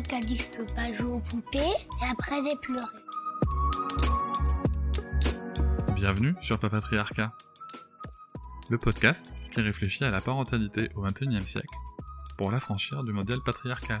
[0.00, 0.40] Dit
[0.74, 2.40] pas jouer aux poupées et après.
[5.94, 7.32] Bienvenue sur Papatriarcat,
[8.70, 11.76] le podcast qui réfléchit à la parentalité au XXIe siècle
[12.38, 14.00] pour l'affranchir du modèle patriarcal.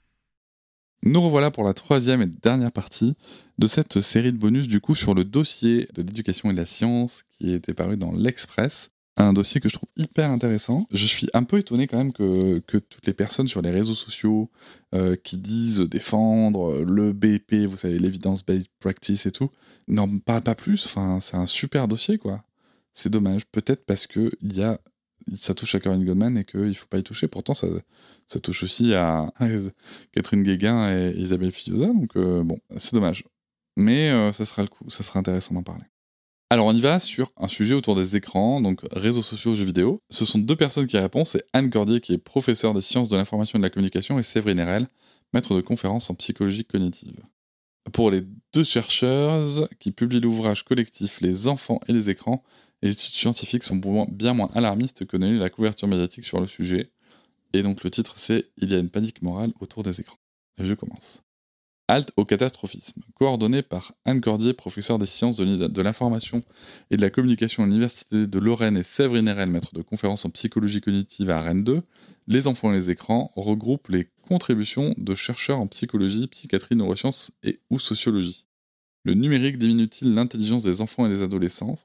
[1.03, 3.15] Nous revoilà pour la troisième et dernière partie
[3.57, 6.67] de cette série de bonus du coup sur le dossier de l'éducation et de la
[6.67, 8.91] science qui était paru dans l'Express.
[9.17, 10.87] Un dossier que je trouve hyper intéressant.
[10.91, 14.51] Je suis un peu étonné quand même que, toutes les personnes sur les réseaux sociaux
[14.93, 19.49] euh, qui disent défendre le BP, vous savez, l'evidence-based practice et tout,
[19.87, 20.87] n'en parlent pas plus.
[21.19, 22.43] C'est un super dossier quoi.
[22.93, 23.45] C'est dommage.
[23.51, 24.79] Peut-être parce que il y a
[25.35, 27.27] ça touche à Corinne Goldman et qu'il ne faut pas y toucher.
[27.27, 27.67] Pourtant, ça,
[28.41, 29.31] touche aussi à
[30.13, 33.23] Catherine Guéguin et Isabelle Fidiosa, donc euh, bon, c'est dommage.
[33.77, 35.83] Mais euh, ça sera le coup, ça sera intéressant d'en parler.
[36.49, 40.01] Alors on y va sur un sujet autour des écrans, donc réseaux sociaux, jeux vidéo.
[40.09, 43.15] Ce sont deux personnes qui répondent, c'est Anne Cordier qui est professeure des sciences de
[43.15, 44.87] l'information et de la communication et Séverine Erel,
[45.33, 47.21] maître de conférences en psychologie cognitive.
[47.93, 48.23] Pour les
[48.53, 52.43] deux chercheurs qui publient l'ouvrage collectif Les enfants et les écrans,
[52.81, 56.91] les études scientifiques sont bien moins alarmistes que la couverture médiatique sur le sujet.
[57.53, 60.17] Et donc le titre c'est Il y a une panique morale autour des écrans.
[60.57, 61.21] Et je commence.
[61.87, 66.41] Halte au catastrophisme, coordonné par Anne Cordier, professeure des sciences de l'information
[66.89, 70.29] et de la communication à l'Université de Lorraine et Séverine Erel, maître de conférences en
[70.29, 71.81] psychologie cognitive à Rennes 2,
[72.27, 77.59] Les enfants et les écrans regroupent les contributions de chercheurs en psychologie, psychiatrie, neurosciences et
[77.69, 78.45] ou sociologie.
[79.03, 81.75] Le numérique diminue-t-il l'intelligence des enfants et des adolescents?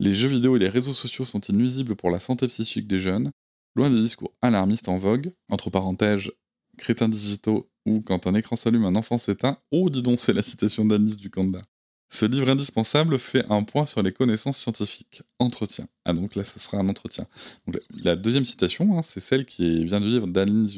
[0.00, 1.56] Les jeux vidéo et les réseaux sociaux sont-ils
[1.96, 3.30] pour la santé psychique des jeunes
[3.74, 6.30] Loin des discours alarmistes en vogue, entre parenthèses,
[6.76, 10.42] crétins digitaux ou quand un écran s'allume, un enfant s'éteint, oh dis donc, c'est la
[10.42, 11.62] citation d'Anis du Kanda.
[12.10, 15.22] Ce livre indispensable fait un point sur les connaissances scientifiques.
[15.38, 15.88] Entretien.
[16.04, 17.26] Ah donc là, ce sera un entretien.
[18.02, 20.72] la deuxième citation, hein, c'est celle qui vient du livre d'Anis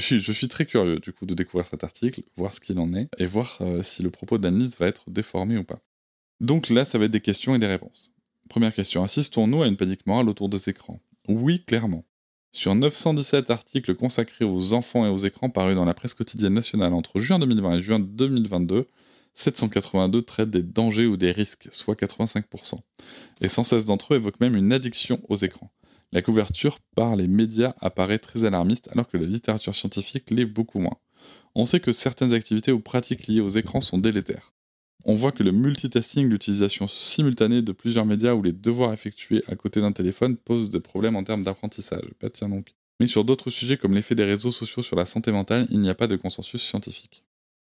[0.00, 2.94] suis, je suis très curieux du coup de découvrir cet article, voir ce qu'il en
[2.94, 5.80] est, et voir euh, si le propos d'Anis va être déformé ou pas.
[6.40, 8.12] Donc là, ça va être des questions et des réponses.
[8.48, 11.00] Première question, assistons-nous à une panique morale autour des écrans?
[11.28, 12.04] Oui, clairement.
[12.52, 16.92] Sur 917 articles consacrés aux enfants et aux écrans parus dans la presse quotidienne nationale
[16.92, 18.86] entre juin 2020 et juin 2022,
[19.34, 22.78] 782 traitent des dangers ou des risques, soit 85%.
[23.40, 25.72] Et 116 d'entre eux évoquent même une addiction aux écrans.
[26.12, 30.78] La couverture par les médias apparaît très alarmiste alors que la littérature scientifique l'est beaucoup
[30.78, 30.98] moins.
[31.56, 34.53] On sait que certaines activités ou pratiques liées aux écrans sont délétères
[35.04, 39.56] on voit que le multitasking, l'utilisation simultanée de plusieurs médias ou les devoirs effectués à
[39.56, 42.08] côté d'un téléphone posent des problèmes en termes d'apprentissage.
[42.18, 42.74] Pas tiens donc.
[43.00, 45.90] Mais sur d'autres sujets comme l'effet des réseaux sociaux sur la santé mentale, il n'y
[45.90, 47.24] a pas de consensus scientifique.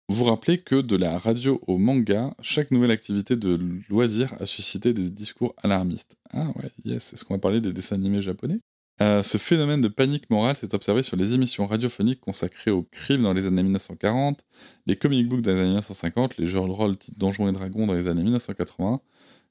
[0.10, 4.92] Vous rappelez que de la radio au manga, chaque nouvelle activité de loisir a suscité
[4.92, 6.18] des discours alarmistes.
[6.32, 8.60] Ah ouais, yes, est-ce qu'on va parler des dessins animés japonais?
[9.02, 13.24] Euh, ce phénomène de panique morale s'est observé sur les émissions radiophoniques consacrées au crime
[13.24, 14.44] dans les années 1940,
[14.88, 17.88] les comic books dans les années 1950, les jeux de rôle type Donjons et Dragons
[17.88, 19.00] dans les années 1980.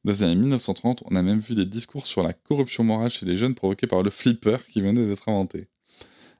[0.04, 3.24] Dans les années 1930, on a même vu des discours sur la corruption morale chez
[3.24, 5.68] les jeunes provoqués par le flipper qui venait d'être inventé.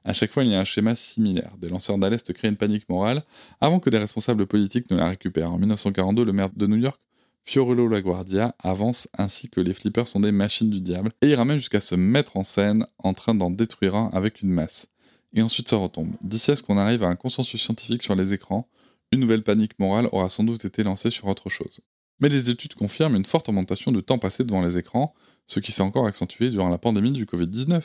[0.05, 1.51] À chaque fois, il y a un schéma similaire.
[1.57, 3.23] Des lanceurs d'alerte créent une panique morale
[3.59, 5.51] avant que des responsables politiques ne la récupèrent.
[5.51, 7.01] En 1942, le maire de New York
[7.49, 11.57] Fiorello LaGuardia avance ainsi que les flippers sont des machines du diable, et ira même
[11.57, 14.85] jusqu'à se mettre en scène en train d'en détruire un avec une masse.
[15.33, 16.13] Et ensuite ça retombe.
[16.21, 18.69] D'ici à ce qu'on arrive à un consensus scientifique sur les écrans,
[19.11, 21.79] une nouvelle panique morale aura sans doute été lancée sur autre chose.
[22.19, 25.15] Mais les études confirment une forte augmentation de temps passé devant les écrans,
[25.47, 27.81] ce qui s'est encore accentué durant la pandémie du Covid-19.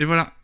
[0.00, 0.32] Et voilà,